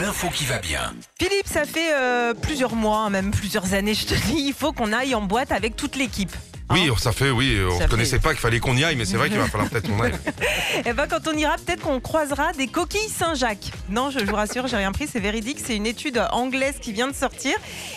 L'info 0.00 0.28
qui 0.28 0.44
va 0.44 0.58
bien. 0.58 0.94
Philippe, 1.18 1.46
ça 1.46 1.64
fait 1.64 1.92
euh, 1.92 2.34
plusieurs 2.34 2.74
mois, 2.74 3.10
même 3.10 3.30
plusieurs 3.30 3.74
années, 3.74 3.94
je 3.94 4.06
te 4.06 4.14
dis, 4.14 4.44
il 4.46 4.52
faut 4.52 4.72
qu'on 4.72 4.92
aille 4.92 5.14
en 5.14 5.22
boîte 5.22 5.52
avec 5.52 5.76
toute 5.76 5.96
l'équipe. 5.96 6.34
Oui, 6.70 6.88
ça 6.98 7.10
fait, 7.10 7.30
oui, 7.30 7.58
on 7.68 7.80
ne 7.80 7.88
connaissait 7.88 8.20
pas 8.20 8.30
qu'il 8.30 8.38
fallait 8.38 8.60
qu'on 8.60 8.76
y 8.76 8.84
aille, 8.84 8.94
mais 8.94 9.04
c'est 9.04 9.16
vrai 9.16 9.28
qu'il 9.28 9.38
va 9.38 9.46
falloir 9.46 9.68
peut-être 9.68 9.88
qu'on 9.88 10.00
aille. 10.00 10.12
Et 10.86 10.92
ben 10.92 11.08
quand 11.08 11.26
on 11.26 11.36
ira, 11.36 11.56
peut-être 11.56 11.82
qu'on 11.82 11.98
croisera 11.98 12.52
des 12.52 12.68
coquilles 12.68 13.08
Saint-Jacques. 13.08 13.72
Non, 13.88 14.10
je 14.10 14.20
vous 14.20 14.36
rassure, 14.36 14.68
j'ai 14.68 14.76
rien 14.76 14.92
pris, 14.92 15.08
c'est 15.10 15.18
véridique. 15.18 15.58
C'est 15.64 15.74
une 15.74 15.86
étude 15.86 16.22
anglaise 16.30 16.76
qui 16.80 16.92
vient 16.92 17.08
de 17.08 17.14
sortir 17.14 17.56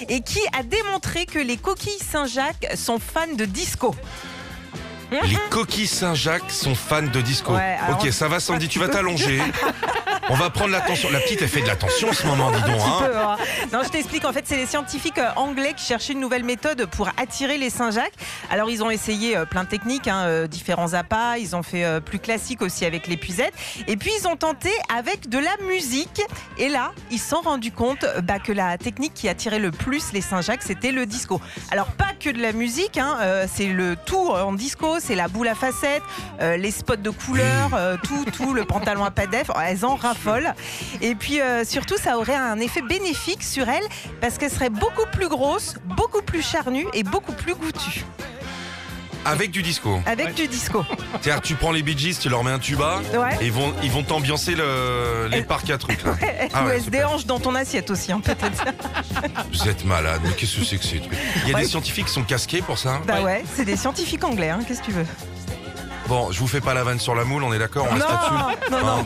et 0.09 0.21
qui 0.21 0.39
a 0.57 0.63
démontré 0.63 1.27
que 1.27 1.37
les 1.37 1.57
coquilles 1.57 1.91
Saint-Jacques 1.99 2.67
sont 2.75 2.97
fans 2.97 3.33
de 3.37 3.45
disco. 3.45 3.95
Les 5.11 5.37
coquilles 5.51 5.85
Saint-Jacques 5.85 6.49
sont 6.49 6.73
fans 6.73 7.03
de 7.03 7.21
disco. 7.21 7.53
Ouais, 7.53 7.77
ok, 7.91 8.11
ça 8.11 8.27
va 8.27 8.39
Sandy, 8.39 8.67
tu 8.67 8.79
vas 8.79 8.87
t'allonger. 8.87 9.39
On 10.29 10.35
va 10.35 10.49
prendre 10.49 10.71
l'attention. 10.71 11.09
La 11.11 11.19
petite, 11.19 11.41
elle 11.41 11.47
fait 11.49 11.61
de 11.61 11.67
l'attention 11.67 12.09
en 12.09 12.13
ce 12.13 12.25
moment, 12.25 12.51
dis 12.51 12.61
donc. 12.61 12.81
Hein. 12.81 12.97
peu, 12.99 13.17
hein. 13.17 13.37
Non, 13.71 13.79
je 13.83 13.89
t'explique. 13.89 14.25
En 14.25 14.33
fait, 14.33 14.45
c'est 14.45 14.55
les 14.55 14.65
scientifiques 14.65 15.17
euh, 15.17 15.29
anglais 15.35 15.73
qui 15.75 15.85
cherchaient 15.85 16.13
une 16.13 16.19
nouvelle 16.19 16.43
méthode 16.43 16.85
pour 16.85 17.09
attirer 17.17 17.57
les 17.57 17.69
Saint-Jacques. 17.69 18.13
Alors, 18.49 18.69
ils 18.69 18.83
ont 18.83 18.89
essayé 18.89 19.35
euh, 19.35 19.45
plein 19.45 19.63
de 19.63 19.69
techniques, 19.69 20.07
hein, 20.07 20.23
euh, 20.25 20.47
différents 20.47 20.93
appâts. 20.93 21.37
Ils 21.39 21.55
ont 21.55 21.63
fait 21.63 22.01
plus 22.01 22.19
classique 22.19 22.61
aussi 22.61 22.85
avec 22.85 23.07
l'épuisette. 23.07 23.53
Et 23.87 23.97
puis, 23.97 24.11
ils 24.19 24.27
ont 24.27 24.35
tenté 24.35 24.69
avec 24.95 25.29
de 25.29 25.39
la 25.39 25.55
musique. 25.67 26.21
Et 26.57 26.69
là, 26.69 26.91
ils 27.11 27.19
se 27.19 27.29
sont 27.29 27.41
rendus 27.41 27.71
compte 27.71 28.05
bah, 28.23 28.39
que 28.39 28.51
la 28.51 28.77
technique 28.77 29.13
qui 29.13 29.27
attirait 29.27 29.59
le 29.59 29.71
plus 29.71 30.13
les 30.13 30.21
Saint-Jacques, 30.21 30.63
c'était 30.63 30.91
le 30.91 31.05
disco. 31.05 31.41
Alors, 31.71 31.87
pas 31.87 32.12
de 32.31 32.41
la 32.41 32.53
musique, 32.53 32.97
hein, 32.97 33.17
euh, 33.19 33.45
c'est 33.51 33.67
le 33.67 33.95
tout 33.95 34.29
en 34.29 34.53
disco, 34.53 34.99
c'est 34.99 35.15
la 35.15 35.27
boule 35.27 35.47
à 35.47 35.55
facettes, 35.55 36.03
euh, 36.39 36.55
les 36.55 36.71
spots 36.71 36.95
de 36.95 37.09
couleurs, 37.09 37.71
euh, 37.73 37.97
tout, 38.01 38.23
tout, 38.31 38.53
le 38.53 38.63
pantalon 38.63 39.03
à 39.03 39.11
pas 39.11 39.27
d'eff. 39.27 39.49
Elles 39.61 39.83
en 39.83 39.95
raffolent. 39.95 40.53
Et 41.01 41.15
puis 41.15 41.39
surtout, 41.65 41.97
ça 41.97 42.17
aurait 42.17 42.35
un 42.35 42.59
effet 42.59 42.81
bénéfique 42.81 43.43
sur 43.43 43.67
elles 43.67 43.87
parce 44.21 44.37
qu'elles 44.37 44.51
seraient 44.51 44.69
beaucoup 44.69 45.05
plus 45.11 45.27
grosses, 45.27 45.75
beaucoup 45.97 46.21
plus 46.21 46.41
charnues 46.41 46.87
et 46.93 47.03
beaucoup 47.03 47.33
plus 47.33 47.55
goûtues 47.55 48.05
Avec 49.25 49.51
du 49.51 49.61
disco. 49.61 50.01
avec 50.05 50.33
du 50.35 50.47
disco. 50.47 50.85
C'est-à-dire, 51.21 51.41
tu 51.41 51.55
prends 51.55 51.71
les 51.71 51.81
Bee 51.83 51.97
Gees, 51.97 52.17
tu 52.19 52.29
leur 52.29 52.43
mets 52.43 52.51
un 52.51 52.59
tuba, 52.59 53.01
Ouais. 53.17 53.37
et 53.41 53.45
ils 53.45 53.51
vont 53.53 53.73
ils 53.83 53.91
vont 53.91 54.03
t'ambiancer 54.03 54.55
le, 54.55 55.27
les 55.29 55.43
parcs 55.43 55.69
à 55.69 55.77
trucs. 55.77 56.03
Là. 56.03 56.13
Ah 56.53 56.63
Ou 56.63 56.67
ouais, 56.67 56.73
elles 56.75 56.79
se 56.79 56.85
super. 56.85 57.09
dans 57.25 57.39
ton 57.39 57.55
assiette 57.55 57.89
aussi, 57.89 58.11
hein, 58.11 58.19
peut-être. 58.23 58.63
Vous 59.51 59.67
êtes 59.67 59.85
malade, 59.85 60.21
mais 60.23 60.31
qu'est-ce 60.33 60.57
que 60.57 60.65
c'est 60.65 60.77
que 60.77 60.83
ces 60.85 60.99
trucs? 60.99 61.13
Il 61.43 61.49
y 61.49 61.53
a 61.53 61.55
Ouais. 61.55 61.61
des 61.63 61.67
scientifiques 61.67 62.05
qui 62.07 62.11
sont 62.13 62.23
casqués 62.23 62.61
pour 62.61 62.77
ça 62.77 62.99
bah 63.07 63.21
ouais, 63.21 63.43
c'est 63.55 63.65
des 63.65 63.75
scientifiques 63.77 64.23
anglais, 64.23 64.49
hein, 64.49 64.59
qu'est-ce 64.67 64.81
que 64.81 64.85
tu 64.87 64.91
veux? 64.91 65.05
Bon, 66.07 66.31
je 66.31 66.39
vous 66.39 66.47
fais 66.47 66.59
pas 66.61 66.73
la 66.73 66.83
vanne 66.83 66.99
sur 66.99 67.15
la 67.15 67.23
moule, 67.23 67.43
on 67.43 67.53
est 67.53 67.59
d'accord 67.59 67.87
On 67.89 67.95
Non, 67.95 68.05
reste 68.05 68.09
là-dessus 68.09 68.71
non, 68.71 68.79
non. 68.85 68.99
Hein 68.99 69.05